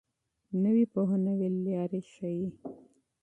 نوې 0.63 0.85
پوهه 0.93 1.17
نوې 1.25 1.47
لارې 1.65 2.01
ښيي. 2.11 2.47